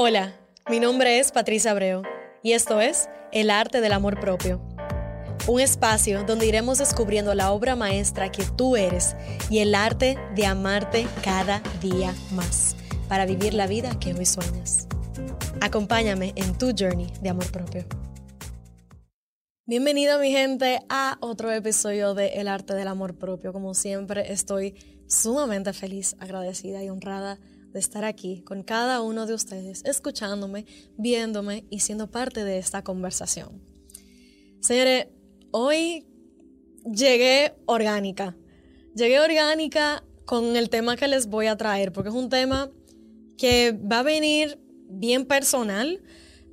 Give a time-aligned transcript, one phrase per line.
[0.00, 0.32] Hola,
[0.70, 2.04] mi nombre es Patricia Abreu
[2.44, 4.60] y esto es El Arte del Amor Propio.
[5.48, 9.16] Un espacio donde iremos descubriendo la obra maestra que tú eres
[9.50, 12.76] y el arte de amarte cada día más
[13.08, 14.86] para vivir la vida que hoy sueñas.
[15.60, 17.84] Acompáñame en tu journey de amor propio.
[19.66, 23.52] Bienvenida mi gente a otro episodio de El Arte del Amor Propio.
[23.52, 24.76] Como siempre estoy
[25.08, 27.40] sumamente feliz, agradecida y honrada
[27.72, 30.66] de estar aquí con cada uno de ustedes, escuchándome,
[30.96, 33.62] viéndome y siendo parte de esta conversación.
[34.60, 35.08] Señores,
[35.50, 36.06] hoy
[36.84, 38.36] llegué orgánica.
[38.94, 42.70] Llegué orgánica con el tema que les voy a traer, porque es un tema
[43.36, 46.02] que va a venir bien personal,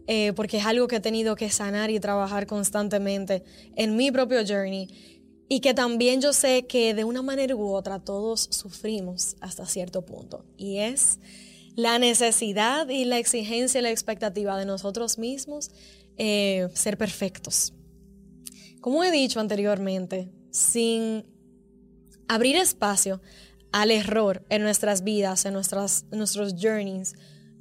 [0.08, 3.44] eh, porque es algo que he tenido que sanar y trabajar constantemente
[3.76, 5.15] en mi propio journey
[5.48, 10.04] y que también yo sé que de una manera u otra todos sufrimos hasta cierto
[10.04, 10.46] punto.
[10.58, 11.20] Y es
[11.76, 15.70] la necesidad y la exigencia y la expectativa de nosotros mismos
[16.18, 17.74] eh, ser perfectos.
[18.82, 21.26] Como he dicho anteriormente, sin
[22.28, 23.22] abrir espacio
[23.72, 27.16] al error en nuestras vidas, en, nuestras, nuestros journeys,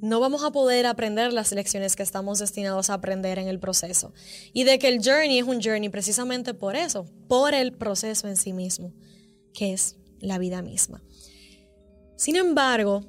[0.05, 4.13] no vamos a poder aprender las lecciones que estamos destinados a aprender en el proceso.
[4.53, 8.37] Y de que el journey es un journey precisamente por eso, por el proceso en
[8.37, 8.93] sí mismo,
[9.51, 11.01] que es la vida misma.
[12.17, 13.01] Sin embargo,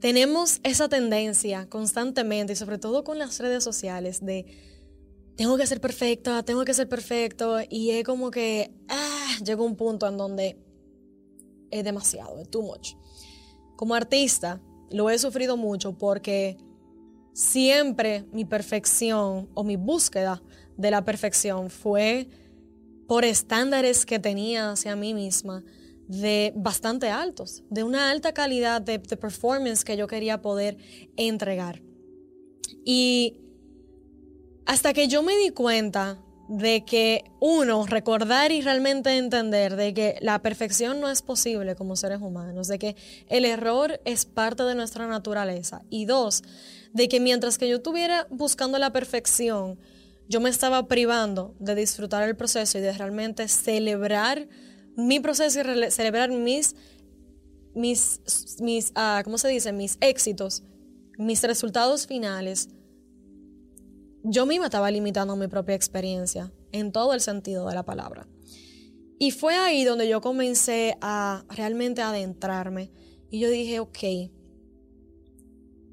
[0.00, 4.46] tenemos esa tendencia constantemente, y sobre todo con las redes sociales, de
[5.36, 9.76] tengo que ser perfecta, tengo que ser perfecto, y es como que ah, llega un
[9.76, 10.58] punto en donde
[11.70, 12.94] es demasiado, es too much.
[13.76, 14.62] Como artista,
[14.92, 16.56] lo he sufrido mucho porque
[17.32, 20.42] siempre mi perfección o mi búsqueda
[20.76, 22.28] de la perfección fue
[23.08, 25.64] por estándares que tenía hacia mí misma
[26.08, 30.76] de bastante altos, de una alta calidad de, de performance que yo quería poder
[31.16, 31.82] entregar.
[32.84, 33.38] Y
[34.66, 40.18] hasta que yo me di cuenta de que uno, recordar y realmente entender de que
[40.20, 42.96] la perfección no es posible como seres humanos, de que
[43.28, 45.82] el error es parte de nuestra naturaleza.
[45.88, 46.42] Y dos,
[46.92, 49.78] de que mientras que yo estuviera buscando la perfección,
[50.28, 54.48] yo me estaba privando de disfrutar el proceso y de realmente celebrar
[54.96, 56.74] mi proceso y celebrar mis,
[57.74, 58.20] mis,
[58.60, 59.72] mis ah, ¿cómo se dice?
[59.72, 60.62] Mis éxitos,
[61.18, 62.68] mis resultados finales
[64.24, 68.28] yo misma estaba limitando mi propia experiencia en todo el sentido de la palabra.
[69.18, 72.90] Y fue ahí donde yo comencé a realmente adentrarme
[73.30, 73.98] y yo dije, ok,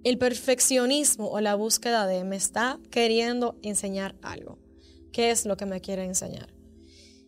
[0.04, 4.58] el perfeccionismo o la búsqueda de me está queriendo enseñar algo.
[5.12, 6.54] ¿Qué es lo que me quiere enseñar?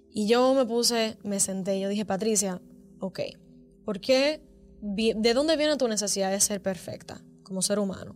[0.10, 2.62] Y yo me puse, me senté yo dije, Patricia,
[3.00, 3.20] ok,
[3.86, 4.42] ¿por qué?
[4.82, 8.16] ¿De dónde viene tu necesidad de ser perfecta como ser humano?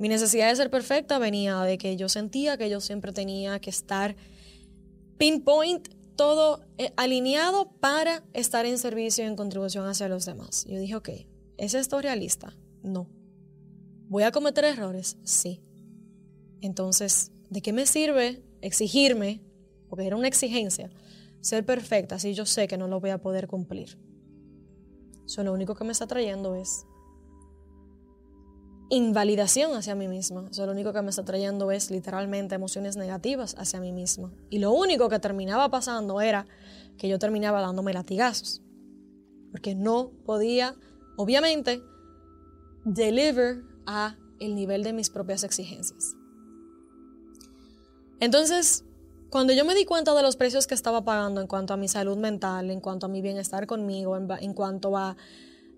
[0.00, 3.68] Mi necesidad de ser perfecta venía de que yo sentía que yo siempre tenía que
[3.68, 4.16] estar
[5.18, 10.64] pinpoint, todo eh, alineado para estar en servicio y en contribución hacia los demás.
[10.66, 11.10] Yo dije, ok,
[11.58, 12.56] ¿es esto realista?
[12.82, 13.10] No.
[14.08, 15.18] ¿Voy a cometer errores?
[15.22, 15.60] Sí.
[16.62, 19.42] Entonces, ¿de qué me sirve exigirme,
[19.90, 20.90] porque era una exigencia,
[21.42, 23.98] ser perfecta si yo sé que no lo voy a poder cumplir?
[25.26, 26.86] Eso lo único que me está trayendo es
[28.90, 30.48] invalidación hacia mí misma.
[30.50, 34.32] Eso lo único que me está trayendo es literalmente emociones negativas hacia mí misma.
[34.50, 36.46] Y lo único que terminaba pasando era
[36.98, 38.62] que yo terminaba dándome latigazos.
[39.52, 40.74] Porque no podía,
[41.16, 41.82] obviamente,
[42.84, 46.16] deliver a el nivel de mis propias exigencias.
[48.18, 48.84] Entonces,
[49.30, 51.86] cuando yo me di cuenta de los precios que estaba pagando en cuanto a mi
[51.86, 55.16] salud mental, en cuanto a mi bienestar conmigo, en, cuanto a,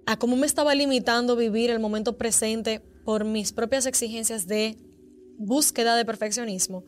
[0.06, 4.78] a cómo me estaba limitando vivir el momento presente por mis propias exigencias de
[5.38, 6.84] búsqueda de perfeccionismo,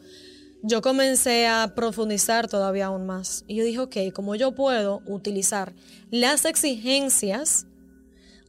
[0.62, 3.44] yo comencé a profundizar todavía aún más.
[3.46, 5.74] Y yo dije, ok, como yo puedo utilizar
[6.10, 7.66] las exigencias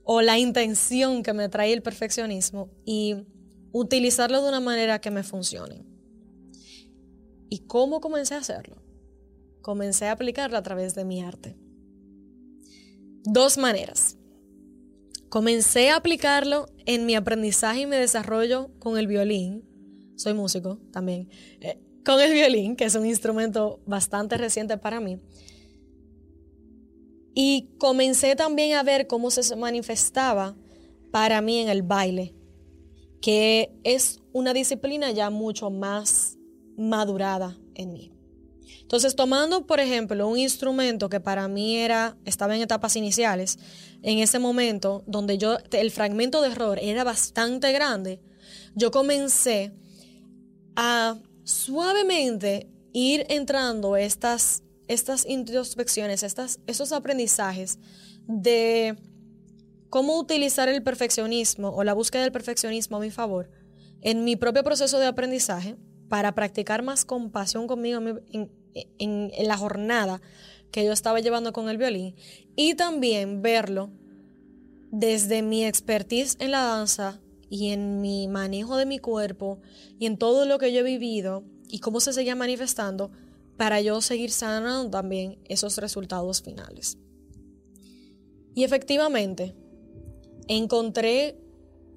[0.05, 3.15] o la intención que me trae el perfeccionismo y
[3.73, 5.83] utilizarlo de una manera que me funcione.
[7.49, 8.81] ¿Y cómo comencé a hacerlo?
[9.61, 11.57] Comencé a aplicarlo a través de mi arte.
[13.23, 14.17] Dos maneras.
[15.35, 19.65] Comencé a aplicarlo en mi aprendizaje y mi desarrollo con el violín.
[20.15, 21.27] Soy músico también.
[21.59, 25.19] Eh, con el violín, que es un instrumento bastante reciente para mí.
[27.33, 30.55] Y comencé también a ver cómo se manifestaba
[31.11, 32.33] para mí en el baile,
[33.21, 36.37] que es una disciplina ya mucho más
[36.77, 38.14] madurada en mí.
[38.81, 43.57] Entonces, tomando, por ejemplo, un instrumento que para mí era, estaba en etapas iniciales,
[44.01, 48.21] en ese momento donde yo, el fragmento de error era bastante grande,
[48.75, 49.73] yo comencé
[50.75, 57.79] a suavemente ir entrando estas, estas introspecciones, estas, estos aprendizajes
[58.27, 58.95] de
[59.89, 63.49] cómo utilizar el perfeccionismo o la búsqueda del perfeccionismo a mi favor
[64.01, 65.77] en mi propio proceso de aprendizaje
[66.09, 70.21] para practicar más compasión conmigo en, la jornada
[70.71, 72.15] que yo estaba llevando con el violín
[72.55, 73.89] y también verlo
[74.91, 77.19] desde mi expertise en la danza
[77.49, 79.59] y en mi manejo de mi cuerpo
[79.99, 83.11] y en todo lo que yo he vivido y cómo se seguía manifestando
[83.57, 86.97] para yo seguir sanando también esos resultados finales.
[88.53, 89.55] Y efectivamente,
[90.47, 91.37] encontré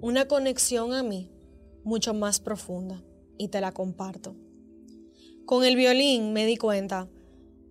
[0.00, 1.30] una conexión a mí
[1.84, 3.02] mucho más profunda
[3.38, 4.36] y te la comparto.
[5.46, 7.08] Con el violín me di cuenta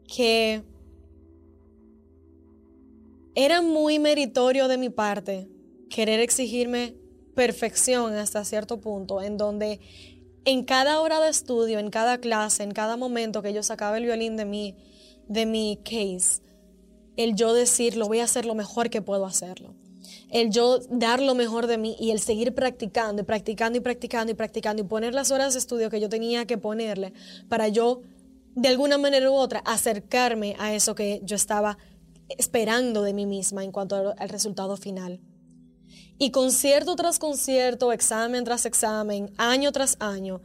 [0.07, 0.63] que
[3.35, 5.47] era muy meritorio de mi parte
[5.89, 6.95] querer exigirme
[7.35, 9.79] perfección hasta cierto punto, en donde
[10.43, 14.05] en cada hora de estudio, en cada clase, en cada momento que yo sacaba el
[14.05, 14.75] violín de mi,
[15.27, 16.41] de mi case,
[17.15, 19.75] el yo decir, lo voy a hacer lo mejor que puedo hacerlo.
[20.29, 24.31] El yo dar lo mejor de mí y el seguir practicando y practicando y practicando
[24.31, 27.13] y practicando y poner las horas de estudio que yo tenía que ponerle
[27.47, 28.01] para yo,
[28.55, 31.77] de alguna manera u otra, acercarme a eso que yo estaba
[32.29, 35.21] esperando de mí misma en cuanto al resultado final.
[36.17, 40.41] Y concierto tras concierto, examen tras examen, año tras año,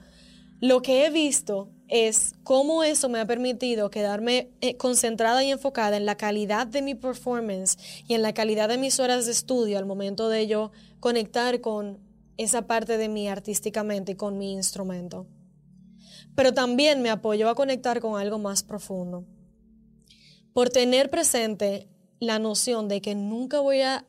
[0.61, 5.99] lo que he visto es cómo eso me ha permitido quedarme eh, concentrada y enfocada
[5.99, 7.77] en la calidad de mi performance
[8.09, 11.99] y en la calidad de mis horas de estudio al momento de yo conectar con
[12.39, 15.27] esa parte de mí artísticamente y con mi instrumento.
[16.35, 19.27] Pero también me apoyó a conectar con algo más profundo
[20.55, 21.91] por tener presente
[22.21, 24.07] la noción de que nunca voy a,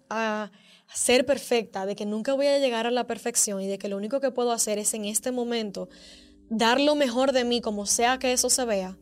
[0.94, 3.98] ser perfecta, de que nunca voy a llegar a la perfección y de que lo
[3.98, 5.90] único que puedo hacer es en este momento
[6.56, 8.96] dar lo mejor de mí como sea que eso se vea,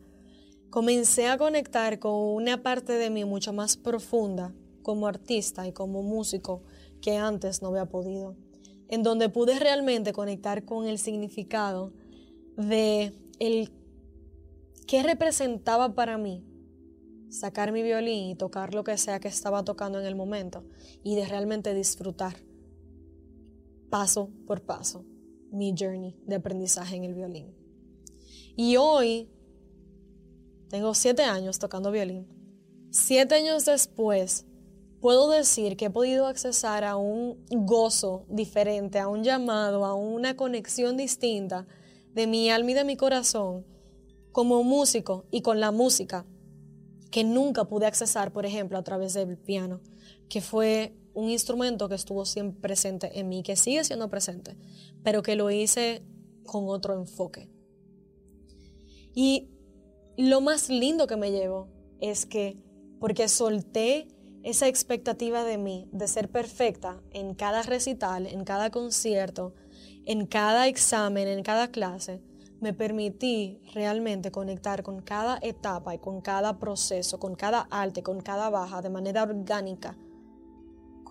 [0.70, 6.02] comencé a conectar con una parte de mí mucho más profunda como artista y como
[6.02, 6.62] músico
[7.02, 8.36] que antes no había podido,
[8.88, 11.92] en donde pude realmente conectar con el significado
[12.56, 13.70] de el
[14.86, 16.42] qué representaba para mí
[17.28, 20.64] sacar mi violín y tocar lo que sea que estaba tocando en el momento
[21.02, 22.36] y de realmente disfrutar
[23.90, 25.04] paso por paso
[25.52, 27.54] mi journey de aprendizaje en el violín.
[28.56, 29.30] Y hoy
[30.68, 32.26] tengo siete años tocando violín.
[32.90, 34.46] Siete años después,
[35.00, 40.36] puedo decir que he podido accesar a un gozo diferente, a un llamado, a una
[40.36, 41.66] conexión distinta
[42.14, 43.66] de mi alma y de mi corazón
[44.32, 46.26] como músico y con la música
[47.10, 49.80] que nunca pude accesar, por ejemplo, a través del piano,
[50.28, 54.56] que fue un instrumento que estuvo siempre presente en mí, que sigue siendo presente,
[55.02, 56.02] pero que lo hice
[56.44, 57.48] con otro enfoque.
[59.14, 59.50] Y
[60.16, 61.68] lo más lindo que me llevo
[62.00, 62.58] es que,
[62.98, 64.08] porque solté
[64.42, 69.54] esa expectativa de mí, de ser perfecta en cada recital, en cada concierto,
[70.04, 72.20] en cada examen, en cada clase,
[72.60, 78.20] me permití realmente conectar con cada etapa y con cada proceso, con cada arte, con
[78.20, 79.96] cada baja, de manera orgánica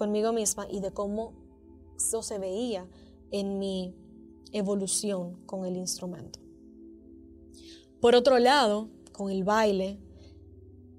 [0.02, 1.32] conmigo misma y de cómo
[1.96, 2.88] eso se veía
[3.30, 3.94] en mi
[4.52, 6.40] evolución con el instrumento.
[8.00, 10.00] Por otro lado, con el baile,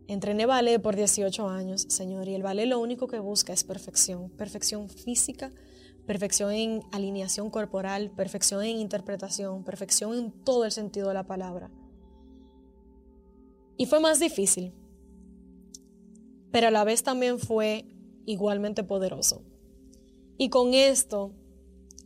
[0.06, 4.30] entrené ballet por 18 años, Señor, y el ballet lo único que busca es perfección,
[4.30, 5.50] perfección física,
[6.06, 11.72] perfección en alineación corporal, perfección en interpretación, perfección en todo el sentido de la palabra.
[13.76, 14.72] Y fue más difícil,
[16.52, 17.88] pero a la vez también fue
[18.26, 19.42] igualmente poderoso.
[20.38, 21.32] Y con esto,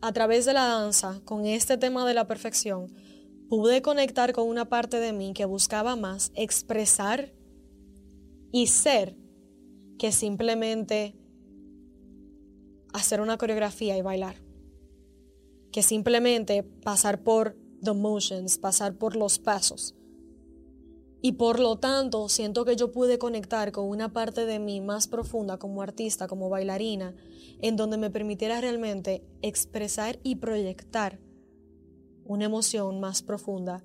[0.01, 2.93] a través de la danza, con este tema de la perfección,
[3.49, 7.33] pude conectar con una parte de mí que buscaba más expresar
[8.53, 9.17] y ser
[9.99, 11.15] que simplemente
[12.93, 14.37] hacer una coreografía y bailar.
[15.73, 19.95] Que simplemente pasar por the motions, pasar por los pasos.
[21.23, 25.09] Y por lo tanto, siento que yo pude conectar con una parte de mí más
[25.09, 27.15] profunda como artista, como bailarina,
[27.61, 31.19] en donde me permitiera realmente expresar y proyectar
[32.25, 33.85] una emoción más profunda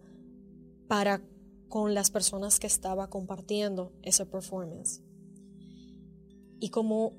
[0.87, 1.21] para
[1.69, 5.01] con las personas que estaba compartiendo esa performance.
[6.59, 7.13] Y como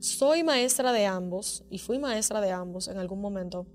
[0.00, 3.66] soy maestra de ambos y fui maestra de ambos en algún momento,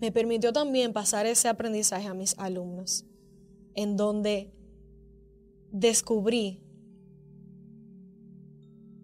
[0.00, 3.04] me permitió también pasar ese aprendizaje a mis alumnos,
[3.74, 4.52] en donde
[5.72, 6.60] descubrí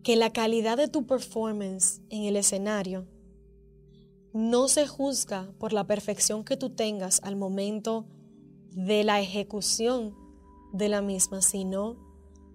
[0.03, 3.07] que la calidad de tu performance en el escenario
[4.33, 8.07] no se juzga por la perfección que tú tengas al momento
[8.71, 10.15] de la ejecución
[10.73, 11.97] de la misma, sino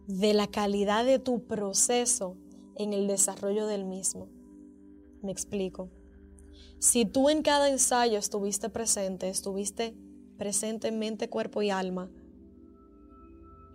[0.08, 2.38] de la calidad de tu proceso
[2.76, 4.30] en el desarrollo del mismo.
[5.22, 5.90] Me explico.
[6.80, 9.96] Si tú en cada ensayo estuviste presente, estuviste
[10.42, 12.10] presente en mente, cuerpo y alma,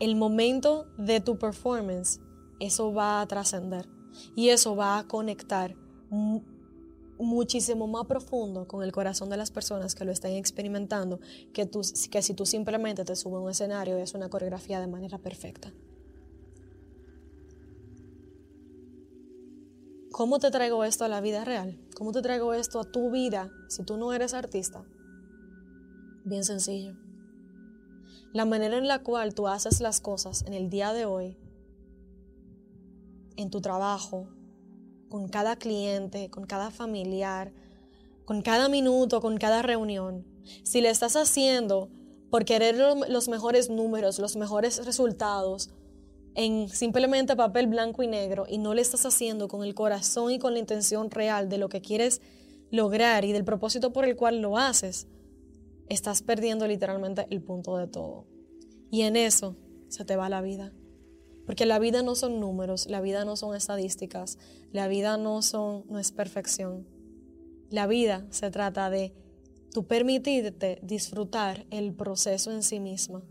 [0.01, 2.19] el momento de tu performance,
[2.59, 3.87] eso va a trascender
[4.35, 5.77] y eso va a conectar
[7.21, 11.21] muchísimo más profundo con el corazón de las personas que lo están experimentando
[11.53, 14.89] que, tú, si tú simplemente te subes a un escenario y es una coreografía de
[14.89, 15.73] manera perfecta.
[20.11, 21.79] ¿Cómo te traigo esto a la vida real?
[21.95, 24.85] ¿Cómo te traigo esto a tu vida si tú no eres artista?
[26.27, 26.97] Bien sencillo.
[28.33, 31.39] La manera en la cual tú haces las cosas en el día de hoy,
[33.37, 34.27] en tu trabajo,
[35.09, 37.53] con cada cliente, con cada familiar,
[38.25, 40.27] con cada minuto, con cada reunión.
[40.65, 41.91] Si le estás haciendo
[42.29, 42.75] por querer
[43.09, 45.71] los mejores números, los mejores resultados,
[46.35, 50.41] en simplemente papel blanco y negro y no le estás haciendo con el corazón y
[50.41, 52.21] con la intención real de lo que quieres
[52.73, 55.07] lograr y del propósito por el cual lo haces,
[55.89, 58.27] estás perdiendo literalmente el punto de todo.
[58.91, 59.57] Y en eso
[59.89, 60.73] se te va la vida.
[61.45, 64.39] Porque la vida no son números, la vida no son estadísticas,
[64.73, 66.87] la vida no, son, no es perfección.
[67.71, 69.15] La vida se trata de
[69.73, 73.23] tú permitirte disfrutar el proceso en sí misma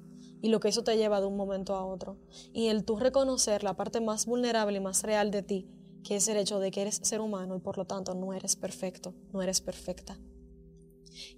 [0.42, 2.18] y lo que eso te lleva de un momento a otro.
[2.54, 5.68] Y el tú reconocer la parte más vulnerable y más real de ti,
[6.04, 8.56] que es el hecho de que eres ser humano y por lo tanto no eres
[8.56, 10.18] perfecto, no eres perfecta.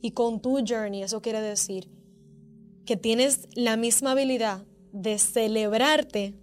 [0.01, 1.89] Y con tu journey eso quiere decir
[2.85, 6.35] que tienes la misma habilidad de celebrarte,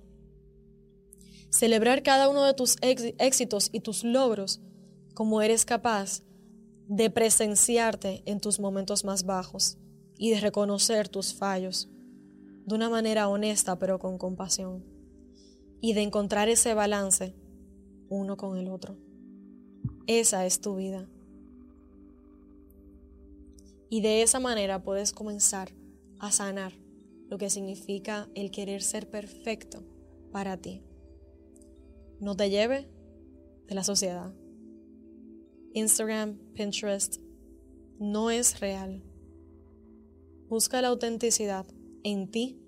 [1.50, 4.60] celebrar cada uno de tus éxitos y tus logros
[5.14, 6.22] como eres capaz
[6.86, 9.78] de presenciarte en tus momentos más bajos
[10.18, 11.88] y de reconocer tus fallos
[12.66, 14.84] de una manera honesta pero con compasión
[15.80, 17.34] y de encontrar ese balance
[18.08, 18.96] uno con el otro.
[20.06, 21.08] Esa es tu vida.
[23.94, 25.70] Y de esa manera puedes comenzar
[26.18, 26.72] a sanar
[27.28, 29.84] lo que significa el querer ser perfecto
[30.32, 30.82] para ti.
[32.18, 32.90] No te lleve
[33.68, 34.34] de la sociedad.
[35.74, 37.18] Instagram, Pinterest
[38.00, 39.00] no es real.
[40.48, 41.64] Busca la autenticidad
[42.02, 42.60] en ti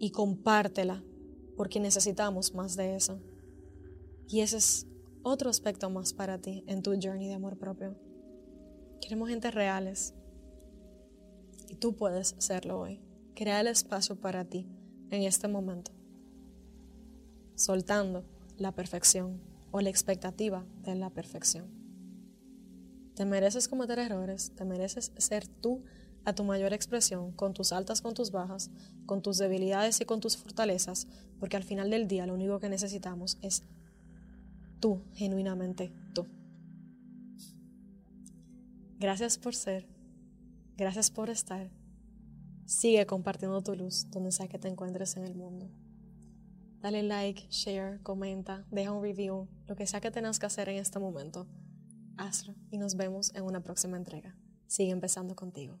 [0.00, 1.04] y compártela,
[1.56, 3.22] porque necesitamos más de eso.
[4.26, 4.88] Y ese es
[5.22, 7.96] otro aspecto más para ti en tu journey de amor propio.
[9.00, 10.17] Queremos gente reales.
[11.68, 13.00] Y tú puedes serlo hoy.
[13.34, 14.66] Crea el espacio para ti
[15.10, 15.92] en este momento.
[17.54, 18.24] Soltando
[18.56, 21.66] la perfección o la expectativa de la perfección.
[23.14, 25.82] Te mereces cometer errores, te mereces ser tú
[26.24, 28.70] a tu mayor expresión, con tus altas, con tus bajas,
[29.06, 31.08] con tus debilidades y con tus fortalezas,
[31.40, 33.64] porque al final del día lo único que necesitamos es
[34.80, 36.26] tú, genuinamente tú.
[38.98, 39.86] Gracias por ser,
[40.78, 41.70] gracias por estar.
[42.64, 45.68] Sigue compartiendo tu luz donde sea que te encuentres en el mundo.
[46.80, 50.76] Dale like, share, comenta, deja un review, lo que sea que tengas que hacer en
[50.76, 51.48] este momento.
[52.16, 54.38] Hazlo y nos vemos en una próxima entrega.
[54.68, 55.80] Sigue empezando contigo.